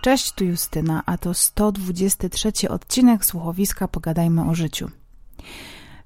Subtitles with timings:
[0.00, 4.90] Cześć, tu Justyna, a to 123 odcinek słuchowiska Pogadajmy o życiu.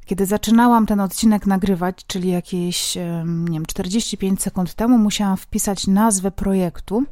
[0.07, 6.31] Kiedy zaczynałam ten odcinek nagrywać, czyli jakieś, nie wiem, 45 sekund temu, musiałam wpisać nazwę
[6.31, 7.05] projektu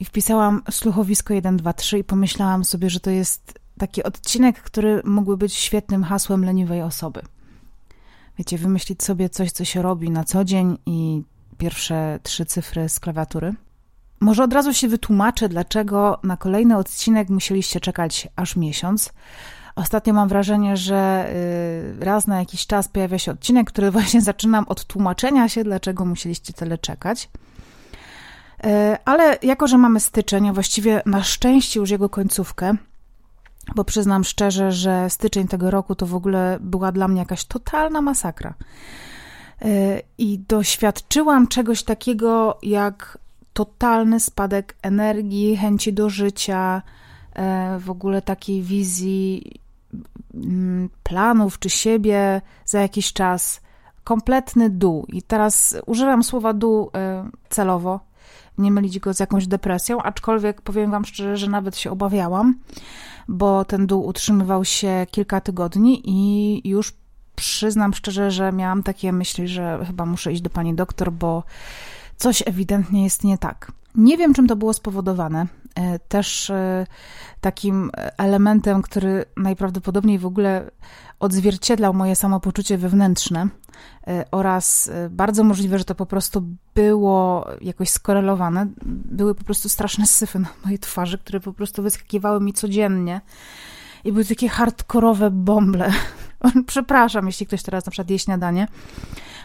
[0.00, 5.54] i wpisałam słuchowisko 123 i pomyślałam sobie, że to jest taki odcinek, który mógłby być
[5.54, 7.22] świetnym hasłem leniwej osoby.
[8.38, 11.22] Wiecie, wymyślić sobie coś, co się robi na co dzień i
[11.58, 13.54] pierwsze trzy cyfry z klawiatury–
[14.20, 19.12] może od razu się wytłumaczę, dlaczego na kolejny odcinek musieliście czekać aż miesiąc.
[19.76, 21.30] Ostatnio mam wrażenie, że
[22.00, 26.04] y, raz na jakiś czas pojawia się odcinek, który właśnie zaczynam od tłumaczenia się, dlaczego
[26.04, 27.28] musieliście tyle czekać.
[28.64, 28.68] Y,
[29.04, 32.76] ale jako, że mamy styczeń, a właściwie na szczęście już jego końcówkę,
[33.74, 38.00] bo przyznam szczerze, że styczeń tego roku to w ogóle była dla mnie jakaś totalna
[38.00, 38.54] masakra.
[39.64, 43.18] Y, I doświadczyłam czegoś takiego jak
[43.56, 46.82] totalny spadek energii, chęci do życia,
[47.32, 49.52] e, w ogóle takiej wizji
[50.34, 53.60] mm, planów czy siebie za jakiś czas.
[54.04, 55.06] Kompletny dół.
[55.08, 58.00] I teraz używam słowa dół e, celowo,
[58.58, 62.58] nie mylić go z jakąś depresją, aczkolwiek powiem Wam szczerze, że nawet się obawiałam,
[63.28, 66.92] bo ten dół utrzymywał się kilka tygodni i już
[67.36, 71.42] przyznam szczerze, że miałam takie myśli, że chyba muszę iść do pani doktor, bo
[72.16, 73.72] coś ewidentnie jest nie tak.
[73.94, 75.46] Nie wiem, czym to było spowodowane.
[75.76, 76.86] E, też e,
[77.40, 80.70] takim elementem, który najprawdopodobniej w ogóle
[81.20, 83.48] odzwierciedlał moje samopoczucie wewnętrzne
[84.06, 86.42] e, oraz bardzo możliwe, że to po prostu
[86.74, 88.66] było jakoś skorelowane.
[88.86, 93.20] Były po prostu straszne syfy na mojej twarzy, które po prostu wyskakiwały mi codziennie
[94.04, 95.92] i były takie hardkorowe bąble.
[96.66, 98.68] Przepraszam, jeśli ktoś teraz na przykład je śniadanie,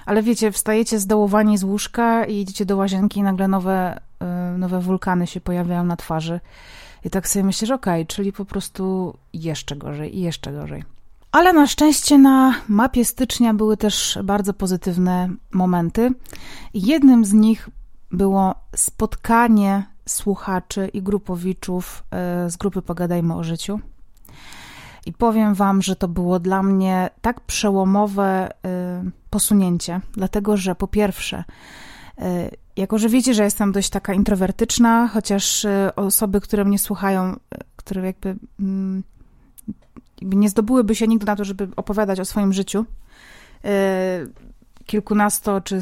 [0.06, 4.00] ale wiecie, wstajecie zdołowani z łóżka i idziecie do łazienki i nagle nowe,
[4.56, 6.40] y, nowe wulkany się pojawiają na twarzy.
[7.06, 10.84] I tak sobie myślisz, okej, okay, czyli po prostu jeszcze gorzej i jeszcze gorzej.
[11.32, 16.12] Ale na szczęście na mapie stycznia były też bardzo pozytywne momenty.
[16.74, 17.70] Jednym z nich
[18.12, 22.04] było spotkanie słuchaczy i grupowiczów
[22.46, 23.80] y, z grupy Pogadajmy o życiu.
[25.06, 30.88] I powiem Wam, że to było dla mnie tak przełomowe y, posunięcie, dlatego że po
[30.88, 31.44] pierwsze,
[32.20, 32.24] y,
[32.76, 37.40] jako że wiecie, że jestem dość taka introwertyczna, chociaż y, osoby, które mnie słuchają,
[37.76, 39.04] które jakby, mm,
[40.22, 42.86] jakby nie zdobyłyby się nigdy na to, żeby opowiadać o swoim życiu,
[44.86, 45.80] kilkunasto czy,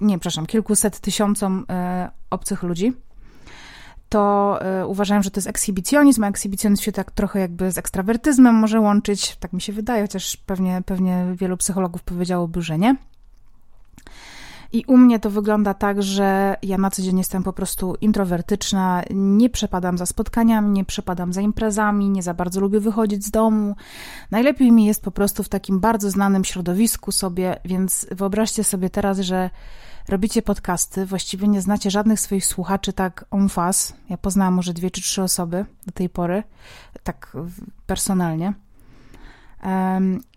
[0.00, 1.66] nie, przepraszam, kilkuset tysiącom
[2.30, 2.92] obcych ludzi,
[4.12, 8.54] to y, uważałem, że to jest ekshibicjonizm, a ekshibicjonizm się tak trochę jakby z ekstrawertyzmem
[8.54, 12.96] może łączyć, tak mi się wydaje, chociaż pewnie, pewnie wielu psychologów powiedziałoby, że nie.
[14.72, 19.02] I u mnie to wygląda tak, że ja na co dzień jestem po prostu introwertyczna,
[19.10, 23.76] nie przepadam za spotkaniami, nie przepadam za imprezami, nie za bardzo lubię wychodzić z domu.
[24.30, 29.18] Najlepiej mi jest po prostu w takim bardzo znanym środowisku sobie, więc wyobraźcie sobie teraz,
[29.18, 29.50] że
[30.08, 33.94] robicie podcasty, właściwie nie znacie żadnych swoich słuchaczy tak en face.
[34.08, 36.42] Ja poznałam może dwie czy trzy osoby do tej pory,
[37.02, 37.36] tak
[37.86, 38.52] personalnie.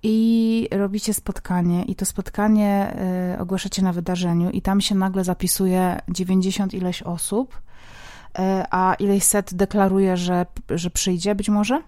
[0.04, 2.96] I robicie spotkanie, i to spotkanie
[3.36, 9.24] y, ogłaszacie na wydarzeniu, i tam się nagle zapisuje 90 ileś osób, y, a ileś
[9.24, 11.82] set deklaruje, że, że przyjdzie być może.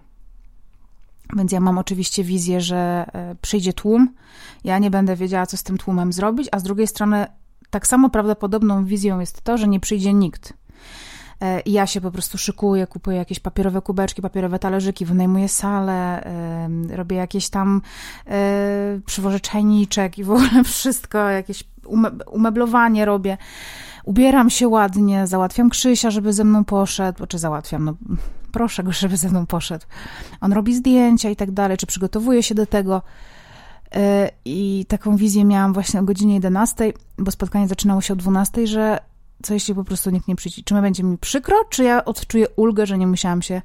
[1.36, 4.14] Więc ja mam oczywiście wizję, że y, przyjdzie tłum.
[4.64, 7.26] Ja nie będę wiedziała, co z tym tłumem zrobić, a z drugiej strony
[7.70, 10.52] tak samo prawdopodobną wizją jest to, że nie przyjdzie nikt.
[11.42, 16.24] E, ja się po prostu szykuję, kupuję jakieś papierowe kubeczki, papierowe talerzyki, wynajmuję salę,
[16.90, 17.82] robię jakieś tam,
[18.26, 21.64] e, przywożę czajniczek i w ogóle wszystko, jakieś
[22.30, 23.38] umeblowanie robię.
[24.04, 27.94] Ubieram się ładnie, załatwiam Krzysia, żeby ze mną poszedł, czy załatwiam, no
[28.52, 29.86] proszę go, żeby ze mną poszedł.
[30.40, 33.02] On robi zdjęcia i tak dalej, czy przygotowuje się do tego.
[33.94, 38.66] E, I taką wizję miałam właśnie o godzinie 11, bo spotkanie zaczynało się o 12,
[38.66, 38.98] że
[39.42, 40.62] co jeśli po prostu nikt nie przyjdzie?
[40.62, 43.62] Czy będzie mi przykro, czy ja odczuję ulgę, że nie musiałam się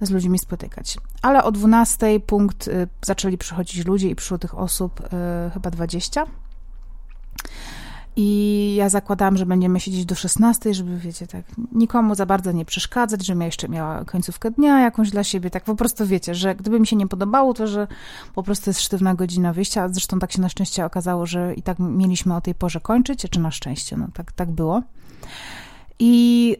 [0.00, 0.98] z ludźmi spotykać?
[1.22, 6.26] Ale o 12 punkt y, zaczęli przychodzić ludzie i przyszło tych osób y, chyba 20.
[8.20, 12.64] I ja zakładałam, że będziemy siedzieć do 16, żeby, wiecie, tak, nikomu za bardzo nie
[12.64, 16.54] przeszkadzać, żebym ja jeszcze miała końcówkę dnia jakąś dla siebie, tak po prostu wiecie, że
[16.54, 17.86] gdyby mi się nie podobało, to że
[18.34, 21.78] po prostu jest sztywna godzina wyjścia, zresztą tak się na szczęście okazało, że i tak
[21.78, 24.82] mieliśmy o tej porze kończyć, czy na szczęście, no tak, tak było.
[25.98, 26.56] I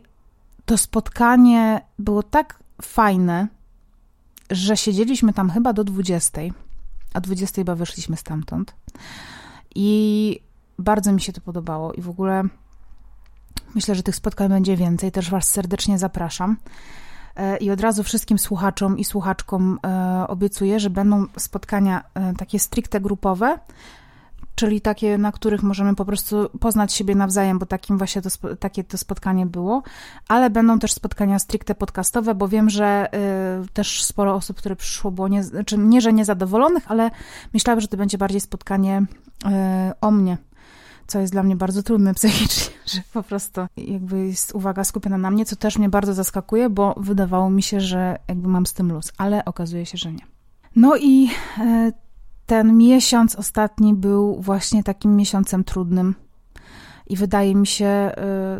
[0.64, 3.49] to spotkanie było tak fajne,
[4.50, 6.40] że siedzieliśmy tam chyba do 20,
[7.14, 8.75] a 20 chyba wyszliśmy stamtąd.
[9.75, 10.48] I
[10.78, 12.44] bardzo mi się to podobało i w ogóle
[13.75, 16.56] Myślę, że tych spotkań będzie więcej, też Was serdecznie zapraszam.
[17.36, 22.58] E, I od razu wszystkim słuchaczom i słuchaczkom e, obiecuję, że będą spotkania e, takie
[22.58, 23.58] stricte grupowe,
[24.54, 28.84] czyli takie, na których możemy po prostu poznać siebie nawzajem, bo takim właśnie to, takie
[28.84, 29.82] to spotkanie było,
[30.28, 33.08] ale będą też spotkania stricte podcastowe, bo wiem, że
[33.72, 37.10] też sporo osób, które przyszło, było nie, znaczy nie, że niezadowolonych, ale
[37.54, 39.02] myślałam, że to będzie bardziej spotkanie
[40.00, 40.38] o mnie,
[41.08, 45.31] co jest dla mnie bardzo trudne psychicznie, że po prostu jakby jest uwaga skupiona na
[45.31, 48.93] mnie, co też mnie bardzo zaskakuje, bo wydawało mi się, że jakby mam z tym
[48.93, 50.22] luz, ale okazuje się, że nie.
[50.76, 51.93] No i y,
[52.46, 56.14] ten miesiąc ostatni był właśnie takim miesiącem trudnym.
[57.06, 58.12] I wydaje mi się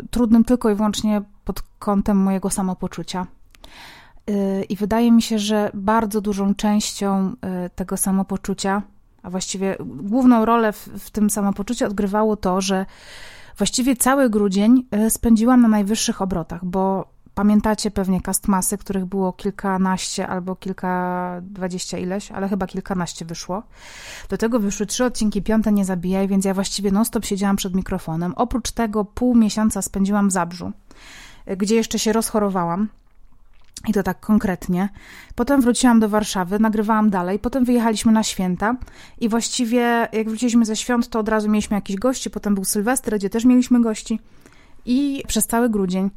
[0.03, 3.27] y, trudnym tylko i wyłącznie pod kątem mojego samopoczucia.
[4.29, 7.33] Y, I wydaje mi się, że bardzo dużą częścią
[7.75, 8.81] tego samopoczucia,
[9.23, 12.85] a właściwie główną rolę w, w tym samopoczuciu odgrywało to, że
[13.57, 17.05] właściwie cały grudzień y, spędziłam na najwyższych obrotach, bo
[17.39, 23.63] Pamiętacie pewnie castmasy, których było kilkanaście albo kilka, dwadzieścia ileś, ale chyba kilkanaście wyszło.
[24.29, 28.33] Do tego wyszły trzy odcinki, piąte nie zabijaj, więc ja właściwie non-stop siedziałam przed mikrofonem.
[28.35, 30.71] Oprócz tego pół miesiąca spędziłam w Zabrzu,
[31.57, 32.89] gdzie jeszcze się rozchorowałam.
[33.87, 34.89] I to tak konkretnie.
[35.35, 38.75] Potem wróciłam do Warszawy, nagrywałam dalej, potem wyjechaliśmy na święta
[39.19, 43.17] i właściwie jak wróciliśmy ze świąt, to od razu mieliśmy jakiś gości, potem był Sylwester,
[43.17, 44.19] gdzie też mieliśmy gości
[44.85, 46.09] i przez cały grudzień.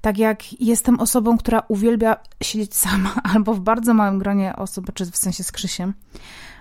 [0.00, 5.10] Tak jak jestem osobą, która uwielbia siedzieć sama, albo w bardzo małym gronie osób, czy
[5.10, 5.94] w sensie z Krzysiem,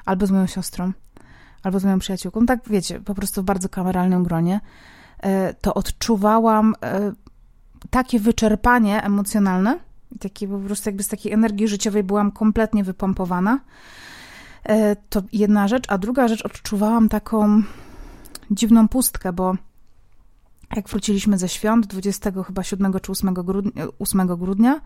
[0.06, 0.92] albo z moją siostrą,
[1.63, 4.62] albo z moją przyjaciółką, tak wiecie, po prostu w bardzo kameralnym gronie,
[5.19, 7.12] e, to odczuwałam e,
[7.89, 9.80] takie wyczerpanie emocjonalne,
[10.19, 13.60] takie po prostu jakby z takiej energii życiowej byłam kompletnie wypompowana.
[14.63, 17.62] E, to jedna rzecz, a druga rzecz, odczuwałam taką
[18.52, 19.56] dziwną pustkę, bo
[20.75, 24.81] jak wróciliśmy ze świąt 20 chyba 7 czy 8 grudnia, 8 grudnia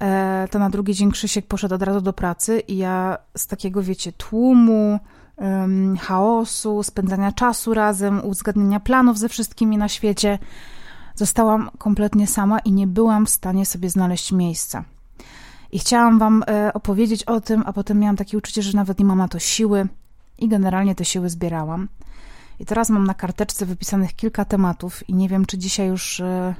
[0.00, 3.82] e, to na drugi dzień Krzysiek poszedł od razu do pracy i ja z takiego,
[3.82, 4.98] wiecie, tłumu,
[5.36, 10.38] um, chaosu, spędzania czasu razem, uzgadniania planów ze wszystkimi na świecie,
[11.20, 14.84] zostałam kompletnie sama i nie byłam w stanie sobie znaleźć miejsca.
[15.72, 19.04] I chciałam wam e, opowiedzieć o tym, a potem miałam takie uczucie, że nawet nie
[19.04, 19.88] mam na to siły
[20.38, 21.88] i generalnie te siły zbierałam.
[22.60, 26.54] I teraz mam na karteczce wypisanych kilka tematów i nie wiem, czy dzisiaj już y,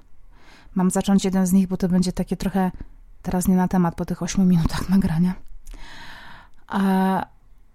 [0.75, 2.71] mam zacząć jeden z nich, bo to będzie takie trochę
[3.23, 5.35] teraz nie na temat po tych 8 minutach nagrania.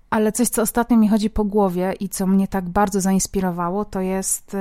[0.10, 4.02] Ale coś, co ostatnio mi chodzi po głowie i co mnie tak bardzo zainspirowało, to
[4.02, 4.56] jest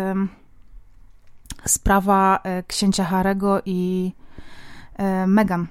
[1.65, 4.13] sprawa y, księcia Harego i
[5.27, 5.67] Megan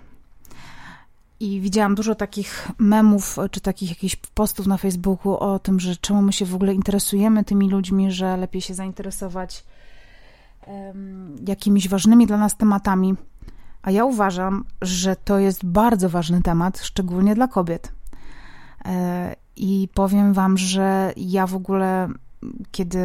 [1.44, 6.22] i widziałam dużo takich memów, czy takich jakichś postów na Facebooku o tym, że czemu
[6.22, 9.64] my się w ogóle interesujemy tymi ludźmi, że lepiej się zainteresować
[10.68, 13.16] um, jakimiś ważnymi dla nas tematami.
[13.82, 17.92] A ja uważam, że to jest bardzo ważny temat, szczególnie dla kobiet.
[18.86, 22.10] E, I powiem Wam, że ja w ogóle
[22.72, 23.00] kiedy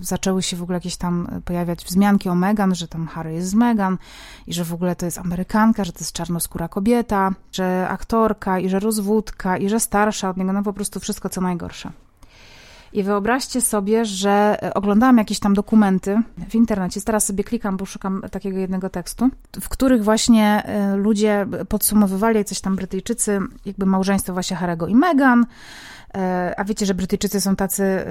[0.00, 3.54] zaczęły się w ogóle jakieś tam pojawiać wzmianki o Megan, że tam Harry jest z
[3.54, 3.98] Megan
[4.46, 8.68] i że w ogóle to jest Amerykanka, że to jest czarnoskóra kobieta, że aktorka i
[8.68, 11.92] że rozwódka i że starsza od niego, no po prostu wszystko co najgorsze.
[12.96, 18.22] I wyobraźcie sobie, że oglądałam jakieś tam dokumenty w internecie, teraz sobie klikam, bo szukam
[18.30, 24.56] takiego jednego tekstu, w których właśnie e, ludzie podsumowywali, coś tam Brytyjczycy, jakby małżeństwo właśnie
[24.56, 25.46] Harego i Meghan,
[26.16, 28.04] E, a wiecie, że Brytyjczycy są tacy, e,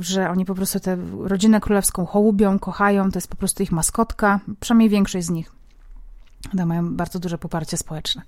[0.00, 4.40] że oni po prostu tę rodzinę królewską hołubią, kochają, to jest po prostu ich maskotka,
[4.60, 5.55] przynajmniej większość z nich.
[6.52, 8.22] One mają bardzo duże poparcie społeczne.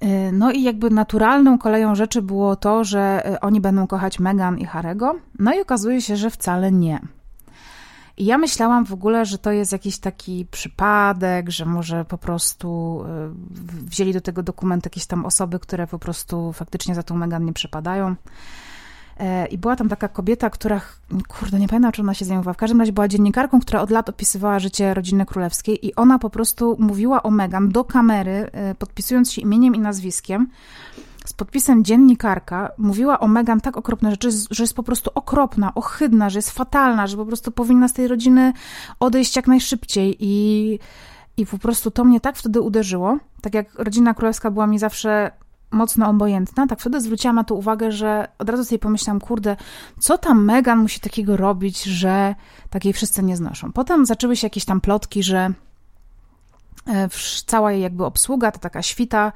[0.00, 4.64] E, no i jakby naturalną koleją rzeczy było to, że oni będą kochać Meghan i
[4.64, 5.14] Harego.
[5.38, 7.00] No i okazuje się, że wcale nie.
[8.16, 13.00] I ja myślałam w ogóle, że to jest jakiś taki przypadek, że może po prostu
[13.08, 13.30] e,
[13.86, 17.52] wzięli do tego dokumentu jakieś tam osoby, które po prostu faktycznie za tą Megan nie
[17.52, 18.14] przepadają.
[19.20, 20.80] E, I była tam taka kobieta, która,
[21.28, 22.54] kurde, nie pamiętam, czy ona się zajmowała.
[22.54, 26.30] W każdym razie była dziennikarką, która od lat opisywała życie rodziny królewskiej i ona po
[26.30, 30.48] prostu mówiła o Megan do kamery, e, podpisując się imieniem i nazwiskiem
[31.24, 36.30] z podpisem dziennikarka mówiła o Megan tak okropne rzeczy, że jest po prostu okropna, ohydna,
[36.30, 38.52] że jest fatalna, że po prostu powinna z tej rodziny
[39.00, 40.78] odejść jak najszybciej i,
[41.36, 43.18] i po prostu to mnie tak wtedy uderzyło.
[43.40, 45.30] Tak jak rodzina królewska była mi zawsze
[45.74, 49.56] mocno obojętna, tak wtedy zwróciłam na to uwagę, że od razu sobie pomyślałam, kurde,
[50.00, 52.34] co tam Megan musi takiego robić, że
[52.70, 53.72] takiej wszyscy nie znoszą.
[53.72, 55.52] Potem zaczęły się jakieś tam plotki, że
[56.88, 57.08] E,
[57.46, 59.32] cała jej jakby obsługa, to taka świta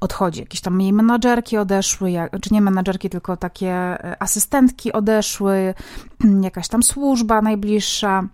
[0.00, 0.40] odchodzi.
[0.40, 5.74] Jakieś tam jej menadżerki odeszły, jak, czy nie menadżerki, tylko takie e, asystentki odeszły,
[6.42, 8.28] jakaś tam służba najbliższa.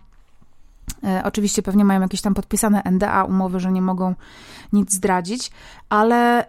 [1.03, 4.15] E, oczywiście pewnie mają jakieś tam podpisane NDA, umowy, że nie mogą
[4.73, 5.51] nic zdradzić,
[5.89, 6.45] ale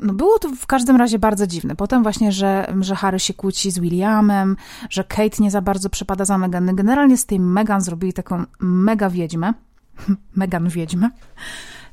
[0.00, 1.76] no było to w każdym razie bardzo dziwne.
[1.76, 4.56] Potem właśnie, że, że Harry się kłóci z Williamem,
[4.90, 6.76] że Kate nie za bardzo przepada za Megan.
[6.76, 9.54] Generalnie z tej Megan zrobili taką mega wiedźmę.
[10.36, 11.10] Megan wiedźmę.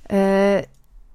[0.10, 0.63] E,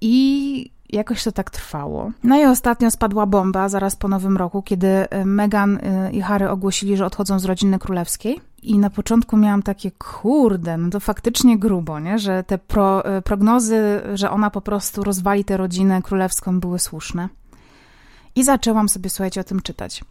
[0.01, 2.11] I jakoś to tak trwało.
[2.25, 5.79] No i ostatnio spadła bomba zaraz po nowym roku, kiedy e, Meghan
[6.13, 8.41] i Harry ogłosili, że odchodzą z rodziny królewskiej.
[8.67, 12.19] I na początku miałam takie, kurde, no to faktycznie grubo, nie?
[12.19, 17.29] że te pro, e, prognozy, że ona po prostu rozwali tę rodzinę królewską były słuszne.
[18.35, 20.05] I zaczęłam sobie, słuchajcie, o tym czytać.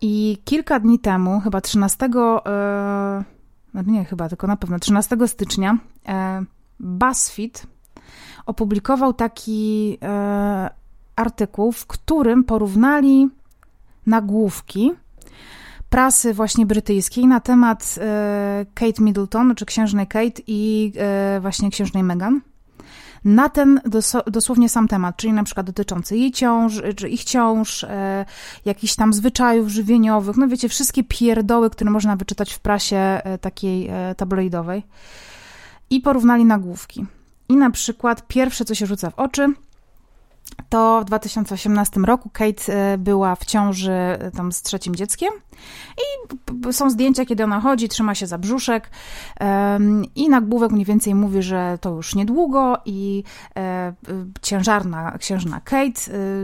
[0.00, 2.08] I kilka dni temu, chyba 13,
[3.74, 5.78] no nie chyba, tylko na pewno 13 stycznia,
[6.80, 7.66] BuzzFeed
[8.46, 10.70] opublikował taki e,
[11.16, 13.28] artykuł, w którym porównali
[14.06, 14.92] nagłówki
[15.90, 22.02] prasy właśnie brytyjskiej na temat e, Kate Middleton, czy księżnej Kate i e, właśnie księżnej
[22.02, 22.40] Meghan.
[23.24, 23.80] Na ten
[24.26, 28.24] dosłownie sam temat, czyli na przykład dotyczący jej ciąż, czy ich ciąż, e,
[28.64, 33.90] jakichś tam zwyczajów żywieniowych, no wiecie, wszystkie pierdoły, które można wyczytać w prasie e, takiej
[34.16, 34.82] tabloidowej.
[35.90, 37.06] I porównali nagłówki.
[37.48, 39.46] I na przykład pierwsze, co się rzuca w oczy,
[40.68, 43.92] to w 2018 roku Kate była w ciąży
[44.36, 45.30] tam z trzecim dzieckiem
[45.98, 48.90] i są zdjęcia, kiedy ona chodzi, trzyma się za brzuszek
[50.14, 53.24] i nagłówek mniej więcej mówi, że to już niedługo i
[53.56, 53.94] e,
[54.42, 56.00] ciężarna księżna Kate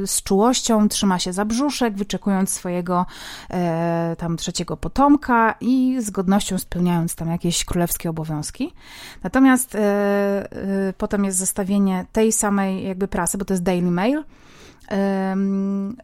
[0.06, 3.06] z czułością trzyma się za brzuszek, wyczekując swojego
[4.18, 8.72] tam trzeciego potomka i z godnością spełniając tam jakieś królewskie obowiązki.
[9.22, 9.76] Natomiast
[10.98, 14.24] potem jest zestawienie tej samej jakby prasy, bo to jest Daily Mail.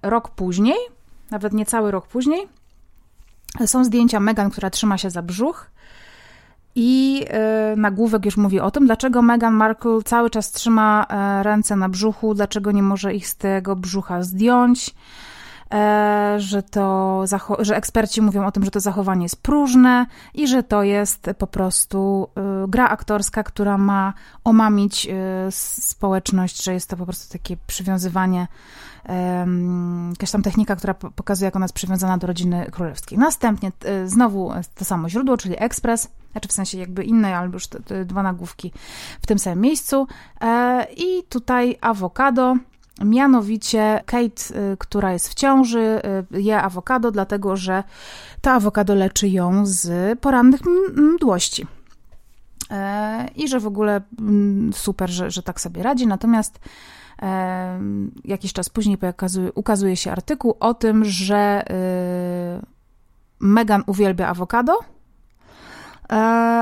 [0.02, 0.78] Rok później,
[1.30, 2.48] nawet niecały rok później,
[3.66, 5.70] są zdjęcia Megan, która trzyma się za brzuch.
[6.74, 11.76] I e, nagłówek już mówi o tym, dlaczego Meghan Markle cały czas trzyma e, ręce
[11.76, 14.94] na brzuchu, dlaczego nie może ich z tego brzucha zdjąć.
[15.74, 17.22] E, że to,
[17.58, 21.46] że eksperci mówią o tym, że to zachowanie jest próżne i że to jest po
[21.46, 24.12] prostu e, gra aktorska, która ma
[24.44, 25.12] omamić e,
[25.50, 28.46] społeczność, że jest to po prostu takie przywiązywanie
[30.10, 33.18] jakaś tam technika, która pokazuje, jak ona jest przywiązana do rodziny królewskiej.
[33.18, 33.72] Następnie
[34.06, 38.04] znowu to samo źródło, czyli ekspres, znaczy w sensie jakby inne, albo już te, te
[38.04, 38.72] dwa nagłówki
[39.22, 40.06] w tym samym miejscu.
[40.96, 42.56] I tutaj awokado,
[43.04, 46.00] Mianowicie Kate, y, która jest w ciąży,
[46.32, 47.84] y, je awokado, dlatego że
[48.40, 50.60] to awokado leczy ją z porannych
[50.96, 51.66] mdłości.
[52.70, 54.00] E, I że w ogóle
[54.72, 56.06] super, że, że tak sobie radzi.
[56.06, 56.58] Natomiast
[57.22, 57.80] e,
[58.24, 58.98] jakiś czas później
[59.54, 61.64] ukazuje się artykuł o tym, że
[62.60, 62.66] y,
[63.40, 64.78] Megan uwielbia awokado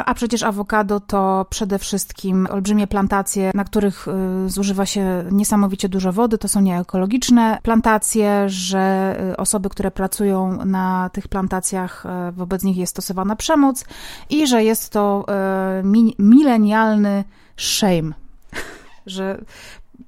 [0.04, 6.12] a przecież awokado to przede wszystkim olbrzymie plantacje, na których e, zużywa się niesamowicie dużo
[6.12, 6.38] wody.
[6.38, 12.90] To są nieekologiczne plantacje, że e, osoby, które pracują na tych plantacjach, wobec nich jest
[12.90, 13.84] stosowana przemoc
[14.30, 15.26] i że jest to
[16.18, 17.24] milenialny
[17.56, 18.12] shame,
[19.06, 19.44] że,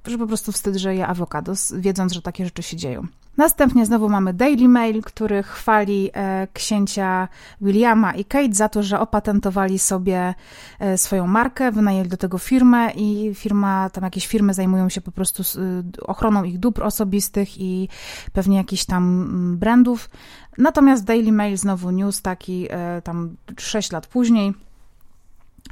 [0.07, 3.07] że po prostu wstyd, że je awokado, wiedząc, że takie rzeczy się dzieją.
[3.37, 7.27] Następnie znowu mamy Daily Mail, który chwali e, księcia
[7.61, 10.33] Williama i Kate za to, że opatentowali sobie
[10.79, 15.11] e, swoją markę, wynajęli do tego firmę i firma, tam jakieś firmy zajmują się po
[15.11, 17.89] prostu e, ochroną ich dóbr osobistych i
[18.33, 20.09] pewnie jakichś tam mm, brandów.
[20.57, 22.67] Natomiast Daily Mail znowu news taki
[23.03, 24.53] tam 6 lat później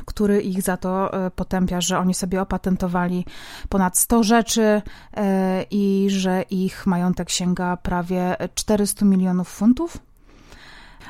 [0.05, 3.25] który ich za to e, potępia, że oni sobie opatentowali
[3.69, 4.81] ponad 100 rzeczy
[5.17, 9.97] e, i że ich majątek sięga prawie 400 milionów funtów.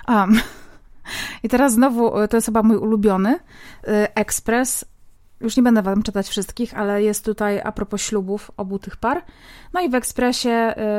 [0.07, 0.39] Um.
[1.43, 3.39] I teraz znowu, e, to jest chyba mój ulubiony,
[4.15, 4.85] Express.
[5.41, 9.23] Już nie będę wam czytać wszystkich, ale jest tutaj a propos ślubów obu tych par.
[9.73, 10.49] No i w Expressie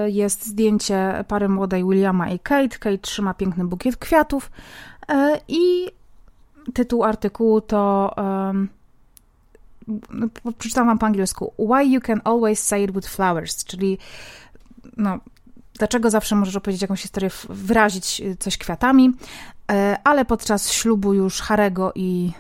[0.07, 2.79] jest zdjęcie pary młodej Williama i Kate.
[2.79, 4.51] Kate trzyma piękny bukiet kwiatów
[5.49, 5.91] i
[6.75, 8.69] tytuł artykułu to um,
[10.59, 11.53] przeczytam wam po angielsku.
[11.59, 13.99] Why you can always say it with flowers, czyli
[14.97, 15.19] no,
[15.75, 19.13] dlaczego zawsze możesz opowiedzieć jakąś historię, wyrazić coś kwiatami,
[19.73, 22.33] e, ale podczas ślubu już Harego i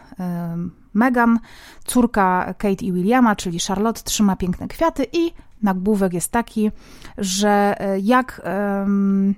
[0.94, 1.38] Meghan,
[1.84, 6.70] córka Kate i Williama, czyli Charlotte, trzyma piękne kwiaty i nagłówek jest taki,
[7.18, 9.34] że e, jak um,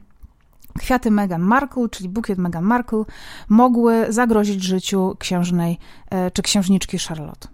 [0.79, 3.05] Kwiaty Meghan Markle, czyli bukiet Meghan Markle,
[3.49, 5.79] mogły zagrozić życiu księżnej
[6.11, 7.52] e, czy księżniczki Charlotte.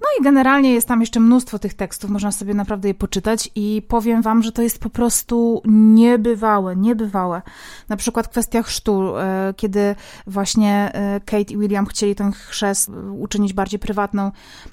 [0.00, 3.82] No i generalnie jest tam jeszcze mnóstwo tych tekstów, można sobie naprawdę je poczytać i
[3.88, 7.42] powiem wam, że to jest po prostu niebywałe, niebywałe.
[7.88, 9.94] Na przykład kwestia chrztu, e, kiedy
[10.26, 14.32] właśnie e, Kate i William chcieli ten chrzest uczynić bardziej prywatną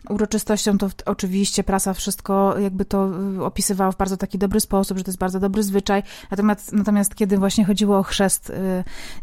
[0.10, 5.04] uroczystością, to oczywiście prasa wszystko jakby to e, opisywała w bardzo taki dobry sposób, że
[5.04, 6.04] to jest bardzo dobry zwyczaj.
[6.32, 8.52] Natomiast, natomiast kiedy właśnie chodziło o chrzest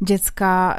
[0.02, 0.76] dziecka,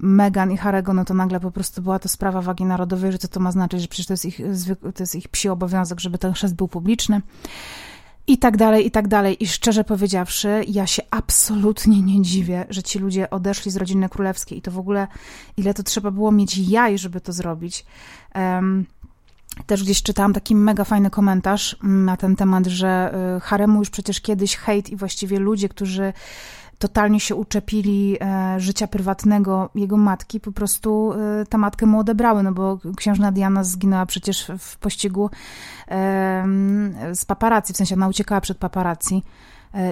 [0.00, 3.28] Megan i Harego, no to nagle po prostu była to sprawa wagi narodowej, że co
[3.28, 4.40] to ma znaczyć, że przecież to jest ich,
[4.94, 7.20] to jest ich psi obowiązek, żeby ten chrzest był publiczny.
[8.26, 9.42] I tak dalej, i tak dalej.
[9.42, 14.58] I szczerze powiedziawszy, ja się absolutnie nie dziwię, że ci ludzie odeszli z rodziny królewskiej
[14.58, 15.06] i to w ogóle,
[15.56, 17.84] ile to trzeba było mieć jaj, żeby to zrobić.
[18.34, 18.86] Um,
[19.66, 24.20] też gdzieś czytałam taki mega fajny komentarz na ten temat, że y, Haremu już przecież
[24.20, 26.12] kiedyś hejt i właściwie ludzie, którzy
[26.78, 32.42] totalnie się uczepili e, życia prywatnego jego matki, po prostu e, ta matkę mu odebrały,
[32.42, 35.30] no bo księżna Diana zginęła przecież w pościgu
[35.88, 36.44] e,
[37.14, 39.22] z paparazzi, w sensie ona uciekała przed paparazzi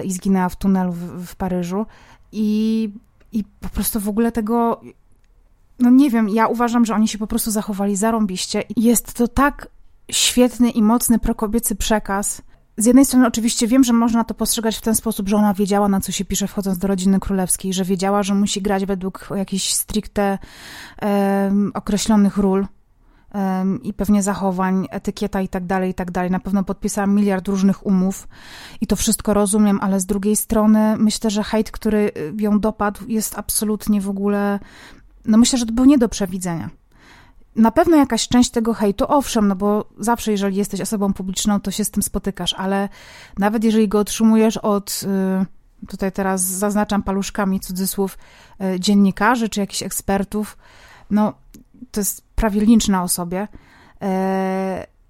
[0.03, 1.85] i zginęła w tunelu w, w Paryżu
[2.31, 2.89] i,
[3.31, 4.81] i po prostu w ogóle tego
[5.79, 8.63] no nie wiem, ja uważam, że oni się po prostu zachowali zarąbiście.
[8.77, 9.67] Jest to tak
[10.11, 12.41] świetny i mocny prokobiecy przekaz,
[12.77, 15.89] z jednej strony oczywiście wiem, że można to postrzegać w ten sposób, że ona wiedziała,
[15.89, 19.73] na co się pisze wchodząc do rodziny królewskiej, że wiedziała, że musi grać według jakichś
[19.73, 20.37] stricte
[21.73, 22.67] określonych ról
[23.83, 26.31] i pewnie zachowań, etykieta i tak dalej, i tak dalej.
[26.31, 28.27] Na pewno podpisała miliard różnych umów
[28.81, 33.37] i to wszystko rozumiem, ale z drugiej strony myślę, że hejt, który ją dopadł jest
[33.37, 34.59] absolutnie w ogóle,
[35.25, 36.69] no myślę, że to był nie do przewidzenia
[37.55, 41.71] na pewno jakaś część tego hejtu, owszem, no bo zawsze, jeżeli jesteś osobą publiczną, to
[41.71, 42.89] się z tym spotykasz, ale
[43.37, 45.03] nawet jeżeli go otrzymujesz od,
[45.83, 48.17] y, tutaj teraz zaznaczam paluszkami cudzysłów,
[48.75, 50.57] y, dziennikarzy czy jakichś ekspertów,
[51.09, 51.33] no
[51.91, 53.47] to jest prawie lincz na osobie.
[54.03, 54.07] Y,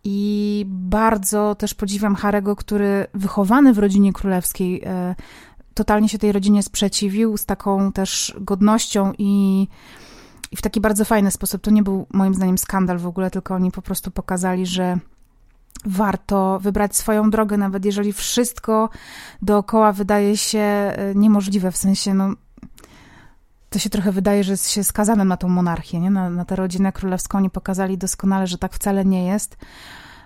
[0.03, 4.83] I bardzo też podziwiam Harego, który wychowany w rodzinie królewskiej,
[5.73, 9.67] totalnie się tej rodzinie sprzeciwił z taką też godnością i
[10.53, 11.61] i w taki bardzo fajny sposób.
[11.61, 14.97] To nie był moim zdaniem skandal w ogóle, tylko oni po prostu pokazali, że
[15.85, 18.89] warto wybrać swoją drogę, nawet jeżeli wszystko
[19.41, 22.29] dookoła wydaje się e, niemożliwe, w sensie, no,
[23.69, 26.11] to się trochę wydaje, że się skazanym na tą monarchię, nie?
[26.11, 27.37] Na, na tę rodzinę królewską.
[27.37, 29.57] Oni pokazali doskonale, że tak wcale nie jest.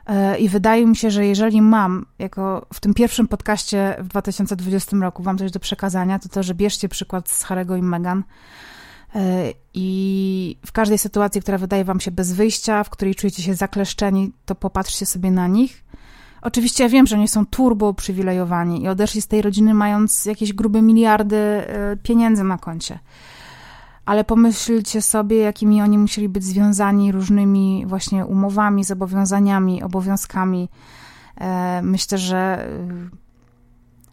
[0.05, 4.97] E, I wydaje mi się, że jeżeli mam, jako w tym pierwszym podcaście w 2020
[4.97, 8.23] roku, wam coś do przekazania, to to, że bierzcie przykład z Harego i Meghan,
[9.73, 14.31] I w każdej sytuacji, która wydaje wam się bez wyjścia, w której czujecie się zakleszczeni,
[14.45, 15.83] to popatrzcie sobie na nich.
[16.41, 20.53] Oczywiście ja wiem, że oni są turbo przywilejowani i odeszli z tej rodziny mając jakieś
[20.53, 22.99] grube miliardy e, pieniędzy na koncie.
[24.05, 30.69] Ale pomyślcie sobie, jakimi oni musieli być związani różnymi właśnie umowami, zobowiązaniami, obowiązkami.
[31.37, 32.69] E, myślę, że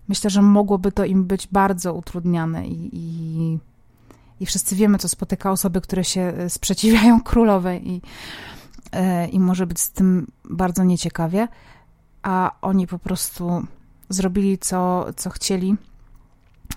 [0.09, 3.59] myślę, że mogłoby to im być bardzo utrudniane i, i
[4.41, 8.03] i wszyscy wiemy, co spotyka osoby, które się e, sprzeciwiają królowej i,
[8.93, 11.49] e, i może być z tym bardzo nieciekawie,
[12.23, 13.67] a oni po prostu
[14.09, 15.77] zrobili, co, co chcieli.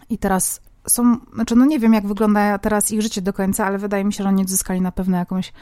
[0.10, 3.78] I teraz są, znaczy no nie wiem, jak wygląda teraz ich życie do końca, ale
[3.78, 5.54] wydaje mi się, że oni odzyskali na pewno jakąś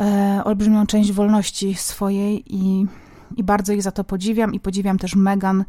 [0.00, 2.86] e, olbrzymią część wolności swojej i,
[3.36, 4.54] i bardzo ich za to podziwiam.
[4.54, 5.64] I podziwiam też Megan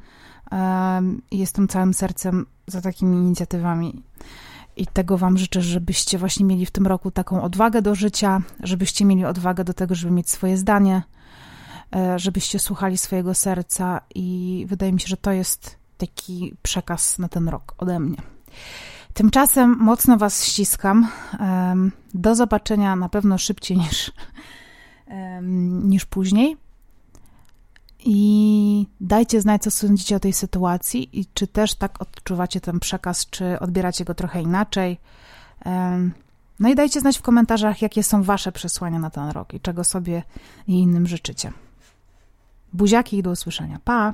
[0.52, 4.04] e, jestem całym sercem za takimi inicjatywami.
[4.76, 9.06] I tego Wam życzę, żebyście właśnie mieli w tym roku taką odwagę do życia, żebyście
[9.06, 11.04] mieli odwagę do tego, żeby mieć swoje zdanie,
[11.96, 17.30] e, żebyście słuchali swojego serca i wydaje mi się, że to jest taki przekaz na
[17.30, 18.18] ten rok ode mnie.
[19.14, 21.08] Tymczasem mocno Was ściskam.
[22.14, 24.12] Do zobaczenia na pewno szybciej niż,
[25.92, 26.58] niż później.
[28.06, 33.30] I dajcie znać, co sądzicie o tej sytuacji i czy też tak odczuwacie ten przekaz,
[33.30, 34.98] czy odbieracie go trochę inaczej.
[36.60, 39.84] No i dajcie znać w komentarzach, jakie są Wasze przesłania na ten rok i czego
[39.84, 40.24] sobie
[40.68, 41.52] i innym życzycie.
[42.74, 43.80] Buziaki i do usłyszenia.
[43.84, 44.14] Pa!